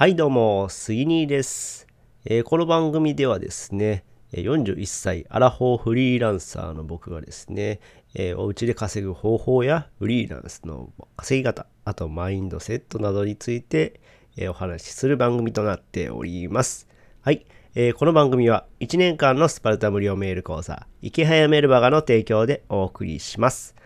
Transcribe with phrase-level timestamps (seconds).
[0.00, 1.86] はいどうも、杉兄です、
[2.24, 7.80] えーこの番組ではですね、41歳アラフォーフリーランサーの僕がですね、
[8.14, 14.00] えーお家で稼ぐ方法やフリーランスの稼ぎ方、あとマインドセットなどについて、
[14.38, 16.88] えーお話しする番組となっております。
[17.20, 17.44] はい。
[17.74, 23.76] えーこの番組は1年間のスパルタ無料メール講座、池早メルバガの提供でお送りします。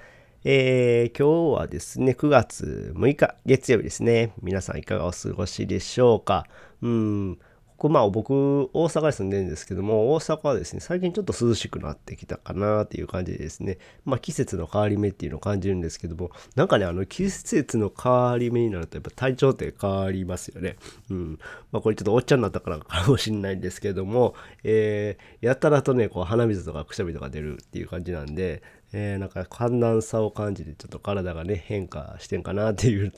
[0.46, 4.34] えー今日はですね、9月6日、月曜日ですね。
[4.42, 6.44] 皆さんいかがお過ごしでしょうか？
[6.82, 7.38] うん、
[7.76, 8.32] ここまあ僕、
[8.72, 20.76] 大阪に住んでるんですけども、大阪はですね、最近ちょっと涼しくなってきたかなっていう感じでですね、まあ季節の変わり目っていうのを感じるんですけども、なんかね、あの季節の変わり目になるとやっぱ体調って変わりますよね。
[21.10, 21.38] うん。
[21.72, 33.12] まあこれちょっとおっちゃんになったからかもしれないんですけども、えーやたらとね、こう鼻水とかくしゃみとか出るっていう感じなんで、えーなんか寒暖差を感じてちょっと体がね変化してんかなっていう、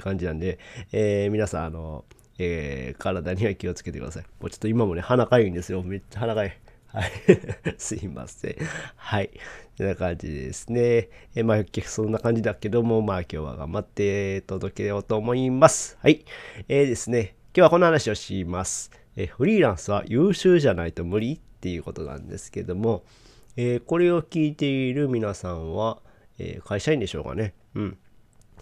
[0.00, 0.58] 感じなんで、
[0.92, 2.04] えー皆さんあの、
[2.38, 4.22] えー体には気をつけてください。
[4.40, 5.82] もうちょっと今もね鼻かゆいんですよ。
[5.82, 6.52] めっちゃ鼻かゆい。
[6.86, 7.10] はい。
[7.76, 8.56] すいません。
[8.96, 9.30] はい。
[9.76, 10.80] こんな感じですね。
[11.34, 15.98] えーまあそんな感じだけどもまあ今日は頑張って届けようと思います。
[16.00, 16.24] はい。
[16.68, 17.34] えーですね。
[17.54, 18.90] 今日はこの話をします。
[19.16, 23.04] えフリーランスは優秀じゃないと無理っていうことなんですけども
[23.56, 25.98] えこれを聞いている皆さんは、
[26.38, 27.54] え会社員でしょうかね。
[27.74, 27.98] うん。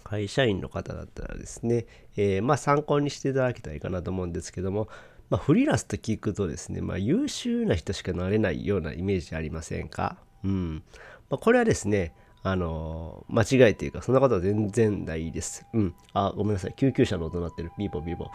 [0.07, 4.87] 会社員の方だったらですね、えーまあ参考にしていただけたらいいかなと思うんですけども、
[5.29, 10.17] まあ、フリーランスと聞くとですね、まあ、優秀な人しかなれないようなイメージありませんか？
[10.45, 10.83] うん。
[11.29, 12.13] まあ、これはですね、
[12.43, 15.65] あの間違いというか、そんなことは全然ないです。
[15.73, 15.95] うん。
[16.13, 16.73] あ、ごめんなさい。
[16.77, 17.71] 救急車の音鳴ってる。
[17.77, 18.29] ビーボービーボー。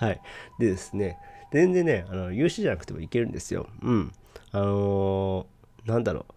[0.04, 0.20] はい。
[0.58, 1.16] でですね、
[1.52, 3.68] 全然ね、あの優秀じゃなくてもいけるんですよ。
[3.82, 4.12] うん。
[4.50, 6.34] あのーなんだろう。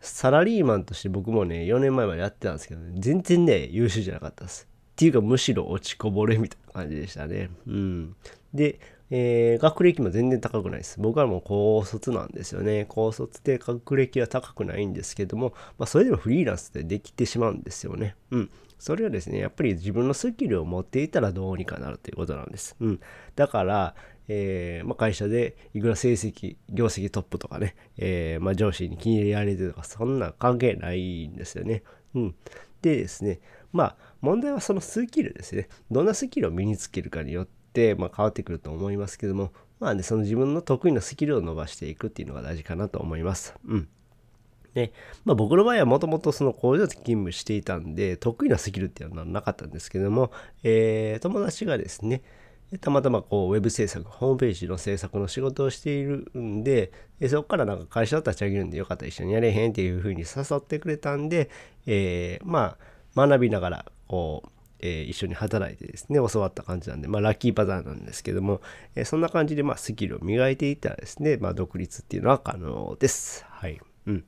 [0.00, 4.68] サラリーマンとして僕もね、4年前までやってたんですけど、ね、全然ね、優秀じゃなかったです。
[4.92, 7.50] っていうか、むしろ落ちこぼれみたいな感じでしたね。
[7.66, 8.16] うん。
[8.54, 8.78] で、
[9.10, 10.98] えー学歴も全然高くないです。
[11.00, 12.86] 僕はもう高卒なんですよね。
[12.88, 18.16] 高卒で学歴は高くないんですけども、まあ、それでもフリーランスでできてしまうんですよね。
[18.30, 18.50] うん。
[18.78, 22.76] それはですね、やっぱり自分のスキルを持っていたらどうにかなるということなんです。
[22.80, 23.00] うん。
[23.34, 23.94] だから、
[24.28, 31.82] えーまあ、会社でいくら成績、業績トップとかね、えーまあ、上司に気に入られてるとか、そんな関係ないんですよね。
[32.14, 32.34] うん。
[32.82, 33.40] でですね、
[33.72, 35.68] まあ、問題はそのスキルですね。
[35.90, 43.54] どんなスキルを身につけるかによって、まあ、変わってくると思いますけども、まあね、その自分の得意なスキルを伸ばしていくっていうのが大事かなと思います。
[43.66, 43.88] うん。
[44.74, 44.92] で、
[45.24, 50.30] まあ、僕の場合はもともとその工場で勤務していたんで、得意なスキルっていうのはなかったんですけども、
[50.62, 52.22] えー友達がですね、
[52.80, 56.90] たまたまこうウェブ制作、ホームページの制作の仕事をしているんで、
[57.20, 61.48] でそこからなんか会社を立ち上げるんでよかったら一緒にやれへんっていうふうに誘ってくれたんで、
[61.86, 62.76] えーま
[63.14, 64.50] あ学びながらこう、
[64.80, 68.60] えー一緒に働いてですね、教わった感じなんで、まあラッキーパターンなんですけども、
[68.96, 73.44] えーそんな感じでまあスキルを磨いていったらですね、まあ独立っていうのは可能です。
[73.48, 73.80] はい。
[74.06, 74.24] うん。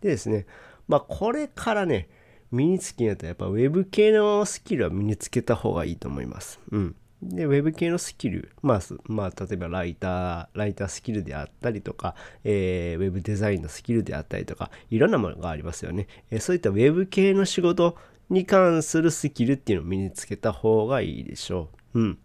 [0.00, 0.46] でですね、
[0.88, 2.08] まあこれからね、
[2.50, 6.58] 身につけるとやっぱウェブ系のスキルは身につけた方がいいと思います。
[6.70, 6.96] うん。
[7.22, 16.08] で、ウェブ系のスキル、まあ、まあ、例えばライター、ライタースキルであったりとか、えーウェブデザインのスキルであったりとか、いろんなものがありますよね。
[16.30, 17.96] えーそういったウェブ系の仕事
[18.28, 22.00] に関するスキルっていうのを身につけた方がいいでしょう。
[22.00, 22.18] うん。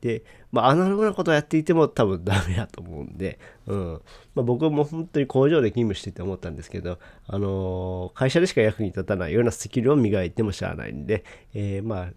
[0.00, 4.00] で、まあ、アナログなことをやっていても多分ダメだと思うんで、うん。
[4.34, 11.24] まあ、僕も本当に工場で勤務してて思ったんですけど、あのー会社でしか役に立たないようなスキルを磨いてもしゃあないんで、
[11.54, 12.12] えーまあ、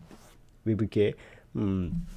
[0.65, 1.17] ウェブ系、
[1.55, 2.07] うん。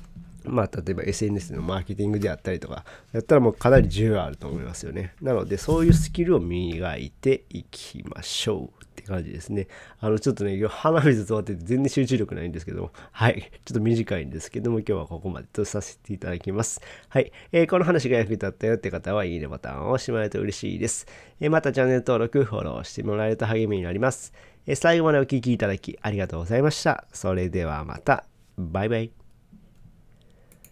[0.49, 5.15] まあ、例えば SNS のマーケティングであったりとか、やったらもうかなり需要あると思いますよね。
[5.21, 9.67] なので、そういうスキルを磨いていきましょうって感じですね。
[10.01, 13.51] あの、ちょっとね、鼻水詰まってて全然集中力ないんですけども、はい。
[13.65, 16.81] ちょっと短いんですけども、今日はここまでとさせていただきます。
[17.09, 17.33] はい。
[17.53, 21.07] えーこの話が役に立ったよって方は、いいねボタンを押してもらえると嬉しいです。
[21.41, 24.33] えーまたチャンネル登録、フォローしてもらえると励みになります。
[24.67, 27.07] え最後までお聴きいただきありがとうございました。
[27.13, 28.25] それではまた。
[28.57, 29.26] バイバイ。